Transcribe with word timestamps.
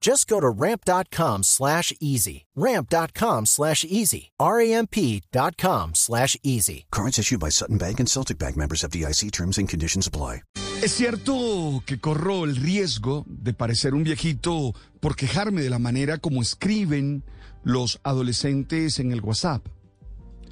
Just 0.00 0.28
go 0.28 0.40
to 0.40 0.48
ramp.com 0.48 1.42
slash 1.42 1.92
easy. 2.00 2.46
Ramp.com 2.54 3.46
slash 3.46 3.84
easy. 3.84 4.30
R-A-M-P.com 4.38 5.94
slash 5.94 6.36
easy. 6.42 6.86
Cards 6.90 7.18
issued 7.18 7.40
by 7.40 7.50
Sutton 7.50 7.78
Bank 7.78 7.98
and 8.00 8.08
Celtic 8.08 8.38
Bank 8.38 8.56
members 8.56 8.84
of 8.84 8.90
DIC 8.90 9.32
terms 9.32 9.58
and 9.58 9.68
conditions 9.68 10.06
apply. 10.06 10.42
Es 10.80 10.92
cierto 10.92 11.82
que 11.86 11.98
corro 11.98 12.44
el 12.44 12.54
riesgo 12.54 13.24
de 13.26 13.52
parecer 13.52 13.94
un 13.94 14.04
viejito 14.04 14.74
por 15.00 15.16
quejarme 15.16 15.60
de 15.60 15.70
la 15.70 15.80
manera 15.80 16.18
como 16.18 16.40
escriben 16.40 17.24
los 17.64 17.98
adolescentes 18.04 19.00
en 19.00 19.10
el 19.10 19.20
WhatsApp. 19.20 19.66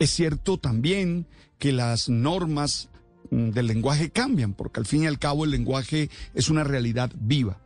Es 0.00 0.10
cierto 0.10 0.58
también 0.58 1.28
que 1.60 1.70
las 1.70 2.08
normas 2.08 2.88
mm, 3.30 3.50
del 3.50 3.68
lenguaje 3.68 4.10
cambian, 4.10 4.54
porque 4.54 4.80
al 4.80 4.86
fin 4.86 5.04
y 5.04 5.06
al 5.06 5.20
cabo 5.20 5.44
el 5.44 5.52
lenguaje 5.52 6.10
es 6.34 6.48
una 6.50 6.64
realidad 6.64 7.12
viva. 7.14 7.60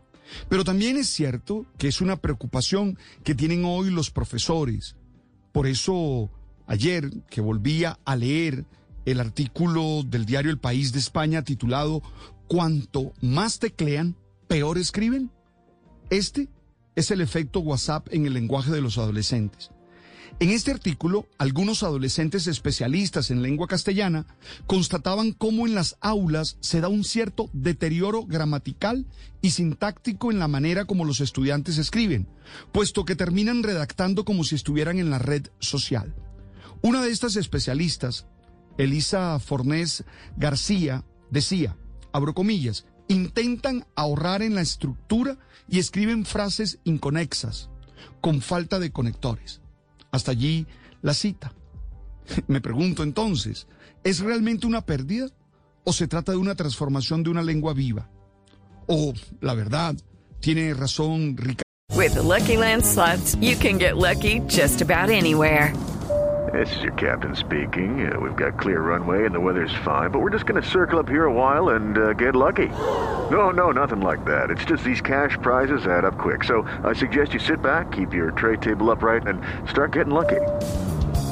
Pero 0.49 0.65
también 0.65 0.97
es 0.97 1.09
cierto 1.09 1.67
que 1.79 1.89
es 1.89 2.01
una 2.01 2.17
preocupación 2.17 2.99
que 3.25 3.35
tienen 3.35 3.65
hoy 3.65 3.91
los 3.91 4.11
profesores. 4.11 4.97
Por 5.53 5.67
eso, 5.67 6.31
ayer 6.67 7.11
que 7.29 7.41
volvía 7.41 7.99
a 8.05 8.17
leer 8.17 8.65
el 9.05 9.21
artículo 9.21 10.03
del 10.05 10.27
diario 10.27 10.51
El 10.51 10.59
País 10.59 10.93
de 10.93 10.99
España 10.99 11.43
titulado 11.43 12.03
Cuanto 12.47 13.13
más 13.21 13.59
teclean, 13.59 14.17
peor 14.47 14.79
escriben. 14.79 15.31
Este 16.11 16.49
es 16.95 17.11
el 17.11 17.21
efecto 17.21 17.61
WhatsApp 17.61 18.09
en 18.11 18.27
el 18.27 18.35
lenguaje 18.35 18.71
de 18.71 18.83
los 18.83 18.99
adolescentes. 18.99 19.71
En 20.41 20.51
este 20.51 20.73
artículo, 20.73 21.29
algunos 21.39 21.85
adolescentes 21.85 22.49
especialistas 22.49 23.31
en 23.31 23.43
lengua 23.43 23.69
castellana 23.69 24.27
constataban 24.67 25.33
cómo 25.33 25.67
en 25.67 25.75
las 25.75 25.97
aulas 26.01 26.57
se 26.61 26.81
da 26.81 26.89
un 26.89 27.05
cierto 27.05 27.49
deterioro 27.53 28.27
gramatical 28.27 29.07
y 29.41 29.51
sintáctico 29.51 30.33
en 30.33 30.41
la 30.41 30.49
manera 30.49 30.85
como 30.85 31.05
los 31.05 31.21
estudiantes 31.21 31.79
escriben, 31.79 32.27
puesto 32.73 33.05
que 33.05 33.15
terminan 33.15 33.63
redactando 33.63 34.25
como 34.25 34.43
si 34.43 34.57
estuvieran 34.57 34.99
en 34.99 35.11
la 35.11 35.21
red 35.21 35.47
social. 35.61 36.13
Una 36.81 37.03
de 37.03 37.11
estas 37.13 37.37
especialistas, 37.37 38.27
Elisa 38.79 39.39
Fornés 39.39 40.05
García, 40.37 41.05
decía, 41.31 41.77
abro 42.13 42.35
comillas, 42.35 42.87
intentan 43.07 43.87
ahorrar 43.95 44.43
en 44.43 44.57
la 44.57 44.63
estructura 44.63 45.39
y 45.69 45.79
escriben 45.79 46.25
frases 46.25 46.81
inconexas, 46.83 47.71
con 48.21 48.41
falta 48.41 48.81
de 48.81 48.91
conectores. 48.91 49.62
Hasta 50.13 50.31
allí 50.31 50.67
la 51.01 51.15
cita. 51.15 51.53
Me 52.47 52.61
pregunto 52.61 53.03
entonces, 53.03 53.67
¿es 54.05 54.21
realmente 54.21 54.67
una 54.67 54.85
pérdida 54.85 55.29
o 55.85 55.93
se 55.93 56.07
trata 56.07 56.33
de 56.33 56.39
una 56.39 56.55
transformación 56.55 57.23
de 57.23 57.31
una 57.31 57.43
lengua 57.43 57.73
viva? 57.73 58.09
O, 58.87 59.13
la 59.41 59.55
verdad, 59.55 59.97
tiene 60.41 60.75
razón 60.75 61.37
Ricardo. 61.37 61.63
With 61.95 62.15
the 62.15 62.23
Lucky 62.23 62.57
Land 62.57 62.85
you 63.41 63.57
can 63.57 63.79
get 63.79 63.97
lucky 63.97 64.41
just 64.49 64.81
about 64.81 65.11
anywhere. 65.11 65.73
This 66.51 66.75
is 66.75 66.83
your 66.83 66.93
captain 66.95 67.37
speaking. 67.37 68.13
Uh, 68.13 68.19
we've 68.19 68.35
got 68.35 68.59
clear 68.59 68.81
runway 68.81 69.27
and 69.27 69.35
the 69.35 69.39
weather's 69.39 69.75
fine, 69.85 70.11
but 70.11 70.19
we're 70.19 70.31
just 70.31 70.45
going 70.45 70.61
to 70.61 70.69
circle 70.69 70.99
up 70.99 71.09
here 71.09 71.27
a 71.27 71.33
while 71.33 71.71
and 71.77 71.99
uh, 71.99 72.13
get 72.15 72.35
lucky. 72.35 72.67
No, 73.31 73.51
no, 73.51 73.71
nothing 73.71 74.01
like 74.01 74.25
that. 74.25 74.51
It's 74.51 74.65
just 74.65 74.83
these 74.83 75.01
cash 75.01 75.37
prizes 75.41 75.87
add 75.87 76.05
up 76.05 76.19
quick. 76.19 76.43
So 76.43 76.63
I 76.83 76.95
suggest 76.95 77.33
you 77.33 77.39
sit 77.39 77.63
back, 77.63 77.93
keep 77.93 78.13
your 78.13 78.33
tray 78.33 78.57
table 78.57 78.91
upright, 78.91 79.27
and 79.27 79.41
start 79.71 79.93
getting 79.93 80.13
lucky. 80.13 80.41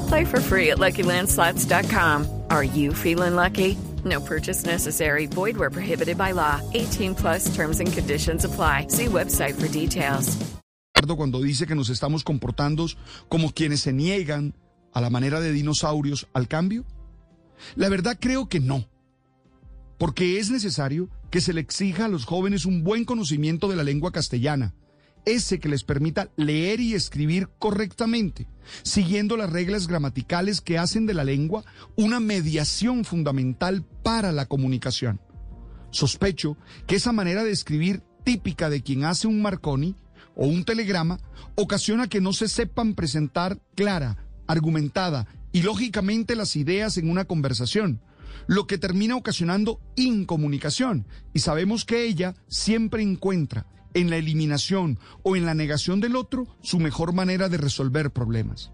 Play 0.07 0.25
for 0.25 0.41
free 0.41 0.71
at 0.71 0.79
LuckyLandSlots.com. 0.79 2.43
Are 2.51 2.65
you 2.65 2.95
feeling 2.95 3.35
lucky? 3.35 3.77
No 4.05 4.21
purchase 4.21 4.65
necessary. 4.65 5.27
Void 5.27 5.57
where 5.57 5.71
prohibited 5.71 6.19
by 6.19 6.33
law. 6.33 6.61
18 6.75 7.17
plus 7.17 7.53
terms 7.57 7.81
and 7.81 7.93
conditions 7.93 8.45
apply. 8.45 8.87
See 8.89 9.07
website 9.07 9.61
for 9.61 9.67
details. 9.67 10.39
cuando 11.17 11.43
dice 11.43 11.67
que 11.67 11.75
nos 11.75 11.91
estamos 11.91 12.23
comportando 12.23 12.87
como 13.29 13.51
quienes 13.51 13.81
se 13.81 13.93
niegan 13.93 14.55
a 14.93 15.01
la 15.01 15.11
manera 15.11 15.41
de 15.41 15.53
dinosaurios 15.53 16.29
al 16.33 16.49
cambio? 16.49 16.85
La 17.77 17.89
verdad 17.89 18.19
creo 18.21 18.49
que 18.49 18.61
no, 18.61 18.89
porque 19.99 20.39
es 20.39 20.51
necesario 20.51 21.09
que 21.31 21.41
se 21.41 21.53
le 21.53 21.61
exija 21.61 22.07
a 22.07 22.09
los 22.09 22.25
jóvenes 22.25 22.65
un 22.65 22.83
buen 22.83 23.05
conocimiento 23.05 23.69
de 23.69 23.77
la 23.77 23.85
lengua 23.85 24.13
castellana, 24.13 24.75
ese 25.25 25.61
que 25.61 25.69
les 25.69 25.85
permita 25.85 26.31
leer 26.37 26.81
y 26.81 26.95
escribir 26.95 27.49
correctamente, 27.59 28.49
siguiendo 28.83 29.37
las 29.37 29.51
reglas 29.51 29.87
gramaticales 29.87 30.61
que 30.61 30.79
hacen 30.79 31.07
de 31.07 31.15
la 31.15 31.25
lengua 31.25 31.65
una 31.97 32.21
mediación 32.21 33.05
fundamental 33.05 33.85
para 34.03 34.33
la 34.33 34.47
comunicación. 34.47 35.21
Sospecho 35.91 36.57
que 36.87 36.97
esa 36.97 37.13
manera 37.13 37.45
de 37.45 37.51
escribir 37.51 38.03
típica 38.25 38.71
de 38.71 38.83
quien 38.83 39.05
hace 39.05 39.27
un 39.27 39.43
Marconi 39.43 39.97
o 40.35 40.47
un 40.47 40.65
telegrama 40.65 41.19
ocasiona 41.57 42.09
que 42.09 42.21
no 42.21 42.33
se 42.33 42.49
sepan 42.49 42.95
presentar 42.95 43.61
clara, 43.75 44.17
argumentada 44.51 45.27
y 45.53 45.63
lógicamente 45.63 46.35
las 46.35 46.57
ideas 46.57 46.97
en 46.99 47.09
una 47.09 47.25
conversación, 47.25 48.01
lo 48.47 48.67
que 48.67 48.79
termina 48.79 49.17
ocasionando 49.17 49.81
incomunicación. 49.97 51.07
Y 51.33 51.41
sabemos 51.41 51.85
que 51.85 52.05
ella 52.05 52.35
siempre 52.49 53.03
encuentra 53.03 53.67
en 53.95 54.11
la 54.11 54.17
eliminación 54.17 54.99
o 55.23 55.37
en 55.37 55.47
la 55.47 55.55
negación 55.55 56.01
del 56.01 56.17
otro 56.17 56.47
su 56.63 56.79
mejor 56.79 57.13
manera 57.13 57.49
de 57.49 57.59
resolver 57.59 58.11
problemas. 58.11 58.73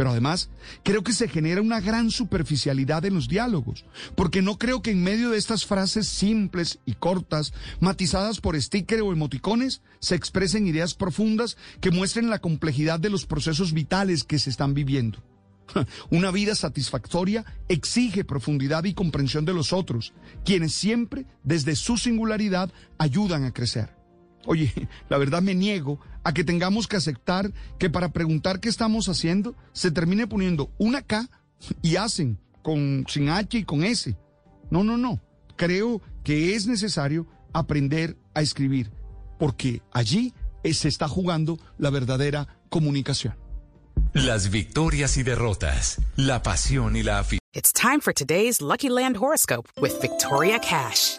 Pero 0.00 0.12
además, 0.12 0.48
creo 0.82 1.04
que 1.04 1.12
se 1.12 1.28
genera 1.28 1.60
una 1.60 1.78
gran 1.78 2.10
superficialidad 2.10 3.04
en 3.04 3.12
los 3.12 3.28
diálogos, 3.28 3.84
porque 4.14 4.40
no 4.40 4.56
creo 4.56 4.80
que 4.80 4.92
en 4.92 5.02
medio 5.02 5.28
de 5.28 5.36
estas 5.36 5.66
frases 5.66 6.08
simples 6.08 6.78
y 6.86 6.94
cortas, 6.94 7.52
matizadas 7.80 8.40
por 8.40 8.58
sticker 8.58 9.02
o 9.02 9.12
emoticones, 9.12 9.82
se 9.98 10.14
expresen 10.14 10.66
ideas 10.66 10.94
profundas 10.94 11.58
que 11.82 11.90
muestren 11.90 12.30
la 12.30 12.38
complejidad 12.38 12.98
de 12.98 13.10
los 13.10 13.26
procesos 13.26 13.74
vitales 13.74 14.24
que 14.24 14.38
se 14.38 14.48
están 14.48 14.72
viviendo. 14.72 15.22
Una 16.10 16.30
vida 16.30 16.54
satisfactoria 16.54 17.44
exige 17.68 18.24
profundidad 18.24 18.84
y 18.84 18.94
comprensión 18.94 19.44
de 19.44 19.52
los 19.52 19.74
otros, 19.74 20.14
quienes 20.46 20.72
siempre, 20.72 21.26
desde 21.44 21.76
su 21.76 21.98
singularidad, 21.98 22.72
ayudan 22.96 23.44
a 23.44 23.52
crecer. 23.52 23.99
Oye, 24.46 24.72
la 25.08 25.18
verdad 25.18 25.42
me 25.42 25.54
niego 25.54 26.00
a 26.24 26.32
que 26.32 26.44
tengamos 26.44 26.86
que 26.86 26.96
aceptar 26.96 27.52
que 27.78 27.90
para 27.90 28.10
preguntar 28.10 28.60
qué 28.60 28.68
estamos 28.68 29.08
haciendo 29.08 29.54
se 29.72 29.90
termine 29.90 30.26
poniendo 30.26 30.70
una 30.78 31.02
K 31.02 31.28
y 31.82 31.96
hacen 31.96 32.38
con 32.62 33.04
sin 33.08 33.28
H 33.28 33.58
y 33.58 33.64
con 33.64 33.84
S. 33.84 34.16
No, 34.70 34.84
no, 34.84 34.96
no. 34.96 35.20
Creo 35.56 36.00
que 36.24 36.54
es 36.54 36.66
necesario 36.66 37.26
aprender 37.52 38.16
a 38.34 38.42
escribir 38.42 38.90
porque 39.38 39.82
allí 39.92 40.34
se 40.72 40.88
está 40.88 41.08
jugando 41.08 41.58
la 41.78 41.90
verdadera 41.90 42.60
comunicación. 42.68 43.34
Las 44.12 44.50
victorias 44.50 45.16
y 45.16 45.22
derrotas, 45.22 46.00
la 46.16 46.42
pasión 46.42 46.96
y 46.96 47.02
la 47.02 47.18
afición. 47.18 47.40
It's 47.52 47.72
time 47.72 48.00
for 48.00 48.12
today's 48.12 48.60
Lucky 48.60 48.88
Land 48.88 49.16
horoscope 49.16 49.68
with 49.80 50.00
Victoria 50.00 50.58
Cash. 50.60 51.18